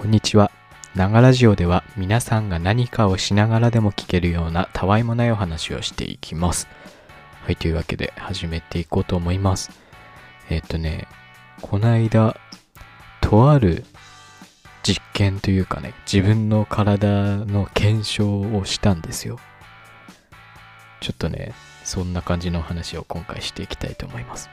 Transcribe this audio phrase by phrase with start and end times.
[0.00, 0.50] こんにちは。
[0.94, 6.68] ながラジオでは皆さんが何かをしながらでも聞けるようなたわいもないお話をしていきます。
[7.44, 9.70] はい、というわけで始めていこうと思います。
[10.48, 11.06] えっ、とね、
[11.60, 12.40] こないだ、
[13.20, 13.84] とある
[14.82, 19.38] 実験というかね、自分の体の検証をしたんですよ。
[21.02, 21.52] ちょっとね、
[21.84, 24.48] そんな感じの話を今回していきたいと思います。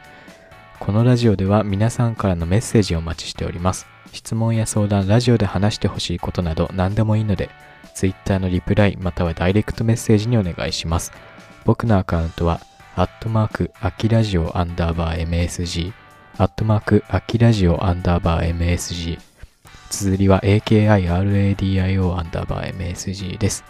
[0.79, 3.87] このラジオでは皆さんからのメッセージをお待ちしております。
[4.13, 7.49] 質問や相談、ラジオで話してほしいことなど何でもいいので、
[7.93, 11.11] Twitter のリプライまたはダイレクトメッセージにお願いします。
[11.65, 12.61] 僕のアカウントは、
[12.95, 15.93] アットマーク、アキラジオアンダーバー MSG、
[16.37, 19.19] アットマーク、アキラジオアンダーバー MSG、
[19.89, 23.63] 綴りは AKIRADIO アンダーバー MSG です。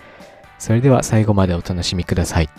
[0.59, 2.49] それでは最後までお楽しみください。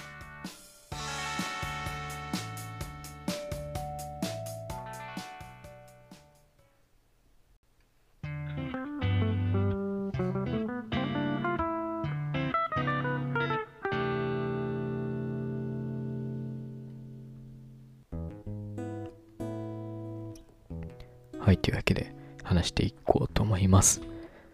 [21.48, 22.12] はい、というわけで
[22.44, 24.02] 話していこうと思います。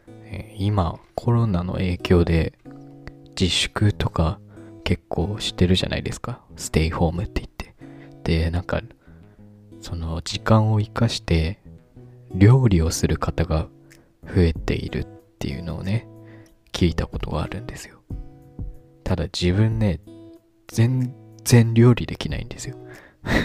[0.06, 2.53] えー今、コロナの影響で
[3.31, 4.39] 自粛とか
[4.84, 6.41] 結構してるじゃないですか。
[6.55, 7.75] ステイホームって言って。
[8.23, 8.81] で、なんか、
[9.81, 11.59] その時間を生かして
[12.33, 13.67] 料理をする方が
[14.23, 15.06] 増えているっ
[15.41, 16.06] ていうのをね、
[16.70, 17.98] 聞いたことがあるんですよ。
[19.03, 19.98] ただ自分ね、
[20.69, 22.77] 全然料理できないんですよ。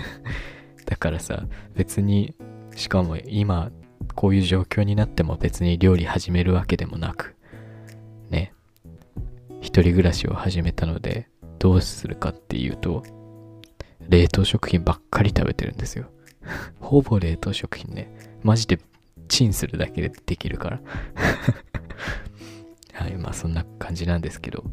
[0.86, 2.36] だからさ、別に
[2.76, 3.72] しかも今
[4.16, 7.36] こういう状況になっても別に料理始めるわけでもなく
[8.30, 8.54] ね。
[9.62, 11.28] 一人暮らしを始めたので
[11.60, 13.04] どうするかっていうと
[14.08, 16.10] 冷凍食品ばっかり食べてるんですよ。
[16.80, 18.12] ほぼ冷凍食品ね。
[18.44, 18.80] マジで
[19.28, 20.82] チンするだけでできるから。
[22.94, 24.64] はいまあそんな感じなんですけど。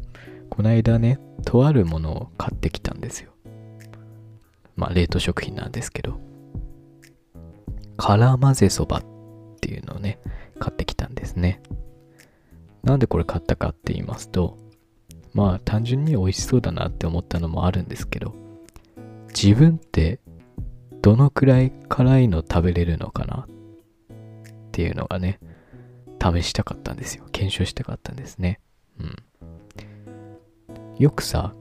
[0.49, 3.31] この間ねとあるものを買ってきたんですよ。
[4.75, 6.19] まあ冷凍食品なんですけど。
[7.97, 9.03] 辛混ぜそばっ
[9.59, 10.19] ていうのをね、
[10.59, 11.61] 買ってきたんですね。
[12.83, 14.57] なんでこれ買ったかって言いますと、
[15.33, 18.33] まあ単純に美味しそうだなって思ったのもあるんですけど、
[19.29, 20.19] 自分って
[21.01, 23.47] どのくらい辛いの食べれるのかなっ
[24.71, 25.39] ていうのがね、
[26.21, 27.25] 試したかったんですよ。
[27.31, 28.59] 検証したかったんですね。
[28.99, 29.15] うん。
[30.97, 31.53] よくさ、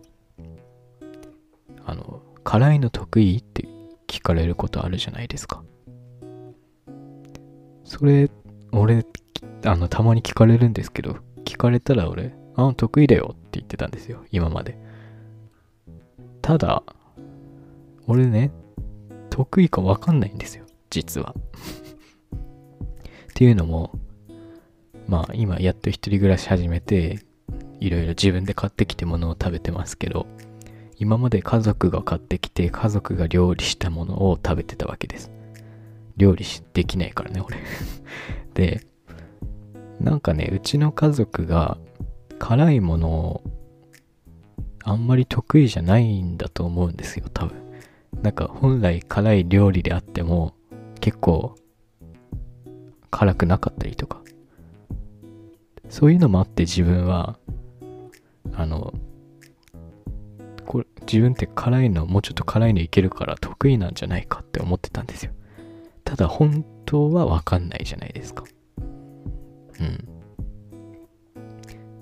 [1.85, 3.69] あの、辛いの得意って
[4.07, 5.63] 聞かれることあるじゃないですか。
[7.87, 8.29] それ、
[8.73, 9.07] 俺、
[9.65, 14.77] あの、たまに聞かれるんですけど、聞かれたら俺、あ、得意だよって言ってたんですよ、今まで。
[16.43, 16.83] ただ、
[18.09, 18.51] 俺ね、
[19.31, 21.35] 得意かわかんないんですよ、実は。
[21.39, 23.93] っていうのも、
[25.07, 27.21] まあ、今やっと一人暮らし始めて、
[27.79, 30.27] いろいろ自分で買ってきてものを食べてますけど、
[30.99, 35.31] 今まで家族が買ってきて、家族が料理したものを食べてたわけです。
[36.17, 37.59] 料理できないからね、俺。
[38.55, 38.81] で、
[40.01, 41.79] なんかね、うちの家族が
[42.39, 43.43] 辛いものを
[44.85, 47.57] あんまり得意じゃないんだと思うんですよ、多分。
[48.23, 50.55] なんか本来辛い料理であっても
[51.01, 51.55] 結構
[53.11, 54.23] 辛くなかったりとか。
[55.89, 57.39] そういうのもあって自分は、
[58.53, 58.93] あの、
[60.67, 65.33] これ自分って辛いのもうちょっと辛いのいけるから得意なんじゃないかって思ってたんですよ。
[66.07, 68.45] ただ本当はわかんないじゃないですか。
[68.79, 70.09] うん。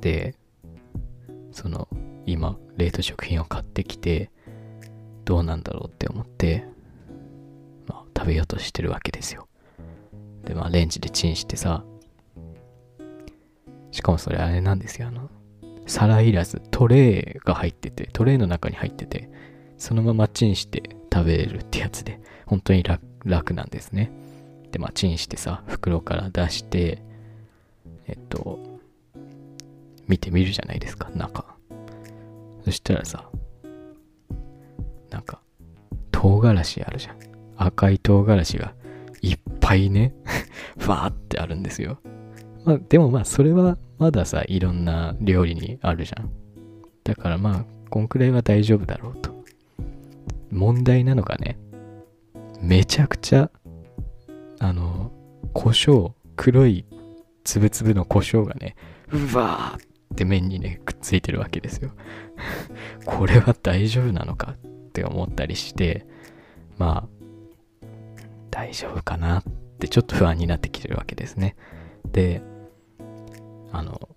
[0.00, 0.37] で、
[1.50, 1.88] その、
[2.26, 4.31] 今、冷凍食品を買ってきて、
[5.25, 6.66] どうなんだろうって思って、
[7.88, 9.48] まあ、食べようとしてるわけですよ。
[10.44, 11.82] で、まあ、レンジでチンしてさ、
[13.91, 15.31] しかもそれあれなんですよ、あの、
[15.87, 19.31] 皿いらず、トレーが入ってて、トレーの中に入ってて、
[19.78, 24.11] そのままチンして食べれるってやつで、本当に楽楽なんですね。
[24.73, 27.03] で、まあ、チンしてさ、袋から出して、
[28.06, 28.59] えっと、
[30.06, 31.44] 見てみるじゃないですか、中。
[32.65, 33.29] そしたらさ、
[35.11, 35.41] なんか、
[36.11, 37.17] 唐辛子あるじゃん。
[37.56, 38.75] 赤い唐辛子が
[39.23, 40.15] いっぱいね、
[40.87, 41.99] バーってあるんですよ。
[42.65, 46.31] まあ、でもまあ、それはまださ、いろんな料理にあるじゃん。
[47.05, 49.32] だからまあ、こんくらいは大丈夫だろうと。
[50.50, 51.59] 問題なのがね、
[52.64, 53.50] めちゃくちゃ、
[54.58, 55.12] あの、
[55.52, 56.87] 胡椒、黒い
[57.44, 58.75] つぶつぶの胡椒がね、
[59.12, 61.90] うわーって麺にね、くっついてるわけですよ。
[63.05, 66.06] これは大丈夫なのかって思ったりして、
[66.78, 67.87] まあ、
[68.50, 69.44] 大丈夫かなっ
[69.78, 71.56] てちょっと不安になってきてるわけですね。
[72.12, 72.43] で、
[73.72, 74.08] あの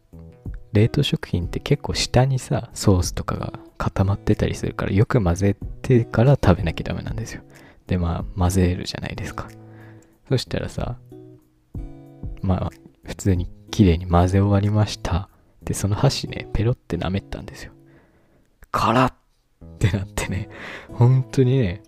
[0.71, 7.41] 冷凍食品って結構下にさソースとかが固まってたりするからよく混ぜてから食べなきゃダメなんですよ
[7.87, 9.47] でまあ混ぜるじゃないですか。
[10.29, 10.97] そしたらさ
[12.41, 12.71] まあ
[13.03, 15.29] 普通に綺麗に混ぜ終わりました。
[15.63, 17.71] でその箸ねペロって舐めたんですよ。
[18.71, 19.13] 辛っ
[19.63, 20.49] ってなってね。
[20.91, 21.83] 本当にね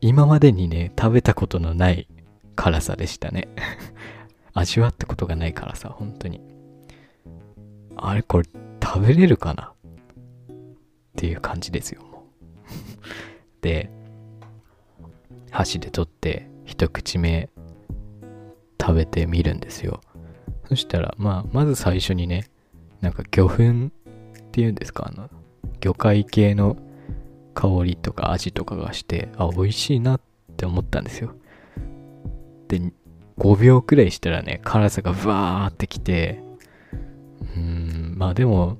[0.00, 2.08] 今までにね食べたことのない
[2.54, 3.48] 辛さでしたね。
[4.54, 6.40] 味わったことがない辛さ本当に。
[7.96, 8.48] あれこれ
[8.82, 9.72] 食べれるかな？
[9.72, 10.54] っ
[11.16, 13.62] ていう感じですよもう。
[13.62, 13.90] で
[15.50, 17.48] 箸で取って一口目
[18.80, 20.00] 食べてみるんですよ。
[20.68, 22.48] そしたらまあまず最初にね
[23.00, 23.58] なんか魚粉っ
[24.52, 25.28] ていうんですかあの
[25.80, 26.76] 魚介系の
[27.54, 30.20] 香りとか味とかがしてあ美味しいなっ
[30.56, 31.34] て思ったんですよ。
[32.68, 32.92] で
[33.38, 36.42] 5秒くらいしたらね辛さがブワーってきて
[37.56, 38.76] うんまあでも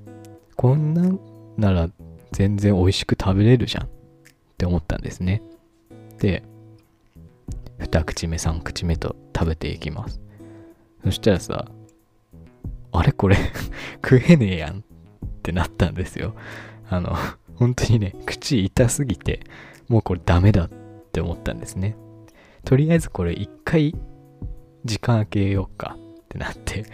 [0.56, 1.18] こんなん
[1.56, 1.88] なら
[2.32, 3.88] 全然美味しく食べれるじゃんっ
[4.58, 5.42] て思ったんですね。
[6.18, 6.42] で
[7.78, 10.20] 2口目3口目と食べていきます。
[11.04, 11.66] そしたらさ
[12.92, 13.36] あれこれ
[14.04, 14.82] 食えねえやんっ
[15.42, 16.34] てなったんですよ。
[16.88, 17.14] あの
[17.54, 19.40] 本当にね口痛すぎて
[19.88, 20.70] もうこれダメだっ
[21.12, 21.96] て思ったんですね。
[22.64, 23.94] とりあえずこれ一回
[24.84, 26.86] 時間空けようかってなって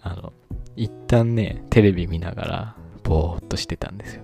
[0.00, 0.32] あの
[0.76, 4.22] 一旦ねテレビ見ながらぼーっとしてたんですよ。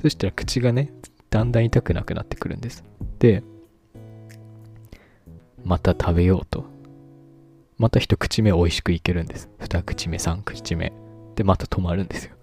[0.00, 0.92] そしたら口がね
[1.30, 2.84] だんだん痛くなくなってくるんです。
[3.18, 3.42] で
[5.64, 6.64] また食べようと。
[7.78, 9.48] また一口目美味しくいけるんです。
[9.58, 10.92] 二口目三口目。
[11.34, 12.34] でまた止まるんですよ。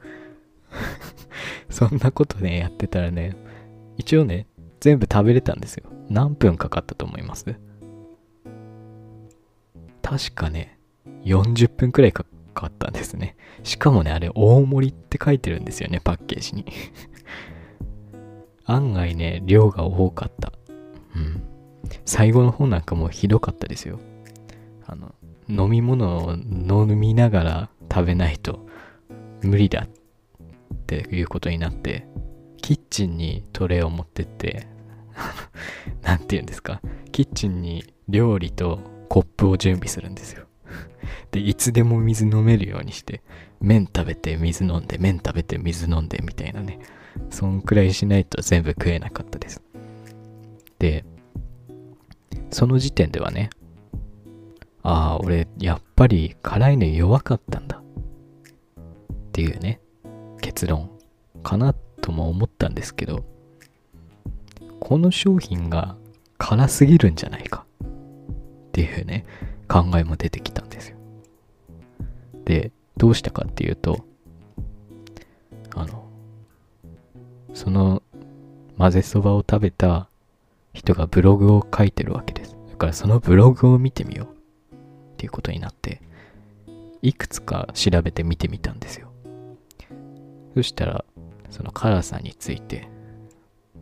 [1.69, 3.36] そんなことねやってたらね
[3.98, 4.48] 一応ね
[4.80, 5.89] 全部食べれたんですよ。
[6.10, 7.45] 何分かかったと思います？
[10.01, 10.80] 確かね
[11.24, 13.36] 40分くらいかかったんですね。
[13.63, 16.65] しかもねあれ大盛りって書いてるんですよねパッケージに。
[18.65, 20.51] 案外ね量が多かった。
[21.15, 21.44] うん。
[22.06, 24.00] 最後の方なんかもうひどかったですよ。
[24.86, 25.13] あの
[25.47, 28.68] 飲み物を飲みながら食べないと
[29.41, 32.07] 無理だっていうことになって
[32.62, 34.68] キッチンにトレーを持ってって
[36.01, 36.81] 何て言うんですか？
[37.12, 40.45] キッチンに料理とコップを準備するんですよ。
[41.31, 43.21] でいつでも水飲めるようにして
[43.62, 46.80] 麺食べて水飲んで麺食べて水飲んでみたいなね。
[47.31, 49.62] そんくらいしないと全部食えなかったです。
[50.77, 51.03] で
[52.51, 53.50] その時点ではね
[54.84, 57.78] ああ俺やっぱり辛いの弱かったんだ。
[57.78, 59.80] っていうね
[60.42, 60.90] 結論
[61.44, 63.25] かなとも思ったんですけど
[64.80, 65.96] この商品が
[66.38, 67.66] 辛すぎるんじゃないか。
[67.84, 69.25] っていうね
[69.68, 70.98] 考えも出てきたんですよ。
[72.46, 74.06] でどうしたかっていうと
[75.75, 76.06] あの
[77.54, 78.01] その
[78.78, 80.09] 混ぜそばを食べた
[80.80, 82.56] 人がブログを書いてるわけです。
[82.72, 84.40] だからそのブログを見てみよう。
[85.14, 86.02] っていうことになって
[87.02, 89.12] いくつか調べてみてみたんですよ。
[90.56, 91.04] そしたら
[91.50, 92.88] その辛さについて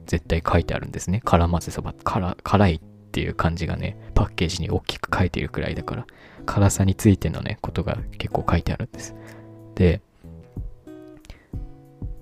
[0.08, 1.22] 絶対書いてあるんですね。
[1.24, 2.80] 辛混ぜそば辛辛いっ
[3.12, 6.08] ていう感じがねパッケージに大きく書いているくらいだから
[6.48, 9.16] 辛さについてのねことが結構書いてあるんです。
[9.76, 10.02] で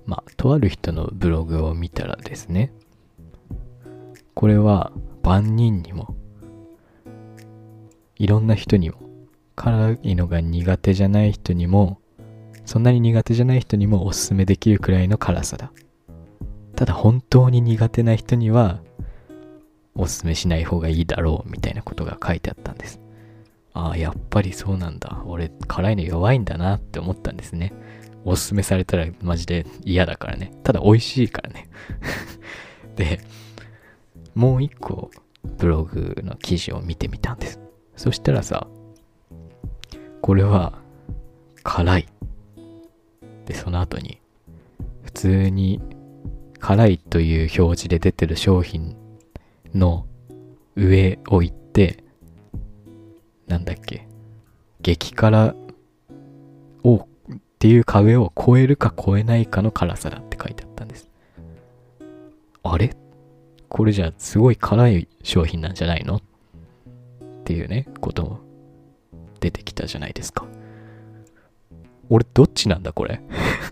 [0.06, 2.74] まあとある人のブログを見たらですね
[4.46, 4.92] これは
[5.24, 6.16] 万人にも
[8.16, 8.98] いろんな人にも
[9.56, 12.00] 辛いのが苦手じゃない人にも
[12.64, 15.72] そんなに苦手じゃない人にもおすすめできるくらいの辛さだ。
[16.76, 18.82] ただ本当に苦手な人には
[19.96, 23.02] おすすめしない方がいいだろうみたいなことが書いてあったんです。
[23.74, 25.24] ああやっぱりそうなんだ。
[25.26, 27.74] 俺辛いの弱いんだなって思ったんですね。
[28.24, 30.52] おすすめされたらマジで嫌だからね。
[30.64, 31.68] ただ美味しいからね。
[32.96, 33.22] で
[34.36, 35.10] もう一個
[35.58, 37.60] ブログの記事を見てみたんです。
[37.96, 38.68] そしたらさ
[40.22, 40.74] これは
[41.64, 42.08] 辛い。
[43.46, 44.22] でその後に
[45.04, 45.82] 普通に
[46.60, 48.98] 辛いという表示で出てる商品
[49.74, 50.06] の
[50.76, 52.04] 上を行って
[53.48, 54.08] なんだっけ
[54.82, 55.56] 激辛
[56.84, 57.08] をっ
[57.60, 61.10] ていう壁を超えるか超えないかの辛さだって書いてあったんです。
[62.64, 62.96] あれ？
[63.76, 66.16] これじゃすごい辛い商品なんじゃないの？
[66.16, 66.22] っ
[67.44, 68.40] ていうねことも
[69.42, 70.46] 出てきたじゃないですか。
[72.10, 73.20] 俺どっちなんだこれ？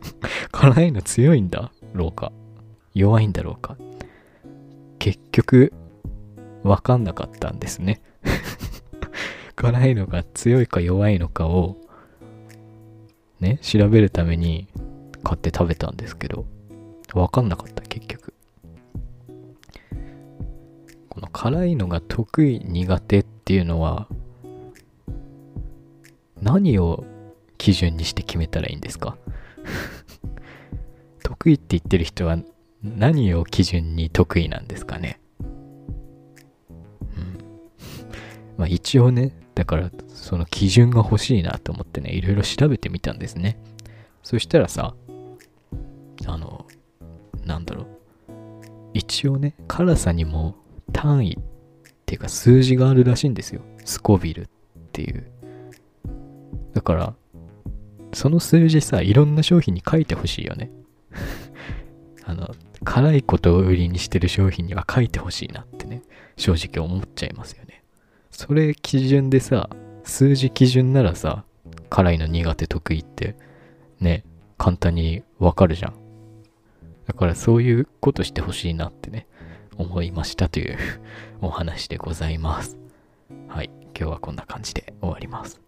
[0.51, 2.33] 辛いの強いんだろうか？
[2.93, 3.77] 弱いんだろうか？
[4.99, 5.71] 結局
[6.63, 8.01] わかんなかったんですね。
[9.55, 11.77] 辛いのが強いか弱いのかを
[13.39, 14.67] ね、調べるために
[15.23, 16.45] 買って食べたんですけど、
[17.13, 18.32] わかんなかった、結局。
[21.33, 24.07] 辛いのが得意、苦手っていうのは、
[26.41, 27.03] 何を
[27.57, 29.17] 基準にして決めたらいいんですか？
[31.23, 32.37] 得意って言ってる人は
[32.83, 35.19] 何を基準に得意なんですかね？
[35.39, 37.37] うん。
[38.57, 43.57] まあ一応ね、だからその基準が欲しいなと思ってね、いろいろ調べてみたんですね。
[44.21, 44.93] そしたらさ、
[46.25, 46.65] あの、
[47.45, 47.87] なんだろう。
[48.93, 50.55] 一応ね、辛さにも
[50.93, 51.43] 単位っ
[52.05, 53.61] ていうか数字があるらしいんですよ。
[53.83, 54.47] スコビルっ
[54.93, 55.25] ていう。
[56.73, 57.13] だから、
[58.13, 60.71] その数字さ、いろんな商品に書いてほしいよね。
[62.23, 62.51] あの、
[62.83, 66.01] 辛いことを売りにしてる商品には書いてほしいなってね、
[66.37, 67.83] 正直思っちゃいますよね。
[68.31, 69.69] それ基準でさ、
[70.03, 71.45] 数字基準ならさ、
[71.89, 73.35] 辛いの苦手得意って、
[73.99, 74.23] ね、
[74.57, 75.93] 簡単にわかるじゃん。
[77.07, 79.27] だからそういうことしてほしいなってね、
[79.77, 80.77] 思いましたという
[81.41, 82.77] お話でございます。
[83.47, 85.61] はい、今日はこんな感じで終わります。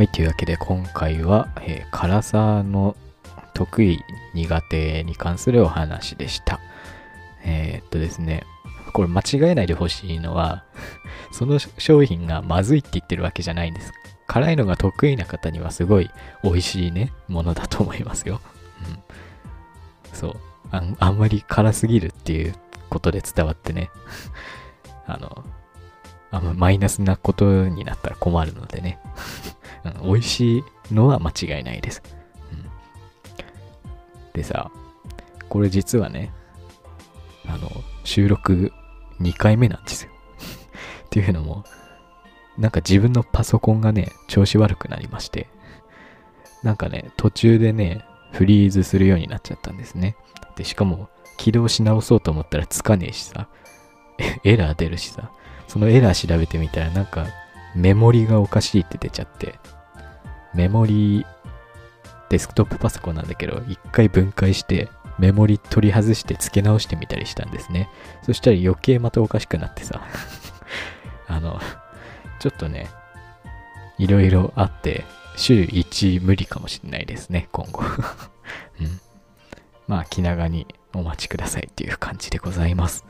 [0.00, 2.96] はい、というわけで今回は、えー、辛さの
[3.52, 4.00] 得意
[4.32, 6.58] 苦手に関するお話でした。
[7.44, 8.44] えー、っとですね、
[8.94, 10.64] これ間違えないでほしいのは
[11.32, 13.92] その商品がまずいって言ってるわけじゃないんです。
[14.26, 16.10] 辛いのが得意な方にはすごい
[16.42, 18.40] 美味しいね、ものだと思いますよ。
[18.88, 19.02] うん。
[20.14, 20.36] そう。
[20.72, 22.54] ああんまり辛すぎるっていう
[22.88, 23.90] ことで伝わってね
[25.06, 25.44] あの、
[26.30, 28.98] あんまマイナスなことになったら困るのでね
[29.84, 32.02] うん、美味しいのは間違いないです。
[32.52, 32.70] うん、
[34.32, 34.70] でさ、
[35.48, 36.32] これ実はね、
[37.46, 37.70] あの、
[38.04, 38.72] 収録
[39.20, 40.10] 2回目なんですよ。
[41.06, 41.64] っていうのも、
[42.58, 45.48] なんか自分のパソコンがね、調子悪くなりまして、
[46.62, 50.16] なんかね、途中でね、フリーズするようになっちゃったんですね。
[50.56, 53.48] で、しかも、起動し直そうと思ったらつかねえしさ、
[54.44, 55.30] エラー出るしさ、
[55.68, 57.26] そのエラー調べてみたらなんか
[57.74, 59.58] メモリがおかしいって出ちゃって、
[60.54, 61.24] メモリ
[62.28, 67.88] デスクトップパソコンなんだけど、一回分解して、メモリ取り外して付け直してみたりしたんですね。
[68.22, 70.00] そしたら余計またおかしくなってさ
[71.28, 71.60] あの、
[72.38, 72.88] ちょっとね、
[73.98, 75.04] いろいろあって、
[75.36, 77.82] 週1無理かもしれないですね、今後
[78.80, 79.00] うん。
[79.86, 83.04] まあ、気長にお待ちくださいっていう感じでございます。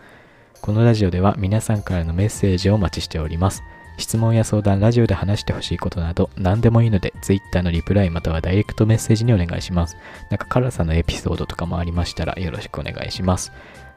[0.61, 3.62] このラジオでは皆さんからのメッセージをお待ちしております。
[4.00, 9.97] 質問や相談、ラジオで話してほしいことなど何でもいいので Twitter のリプライまたはダイレクトメッセージにお願いします。
[10.30, 13.52] なんか辛さのエピソードとかもありましたらよろしくお願いします。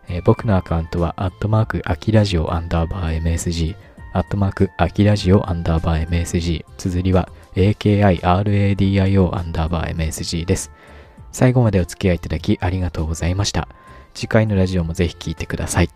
[0.10, 3.75] えー、僕のアカウントは、アットマーク、アキラジオアンダーバー MSG、
[4.13, 10.72] アットマーク、アキラジオアンダーバー MSG、綴りは、AKIRADIO アンダーバー MSG です。
[11.31, 13.67] 最後までお付き合いいただきありがとうございました。
[14.13, 15.89] 次回のラジオもぜひ聴いてください。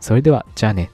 [0.00, 0.90] それでは、じゃあね。